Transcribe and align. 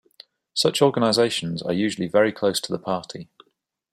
Such 0.55 0.81
organisations 0.81 1.61
are 1.61 1.73
usually 1.73 2.07
very 2.07 2.31
close 2.31 2.59
to 2.61 2.71
the 2.71 2.79
party. 2.79 3.29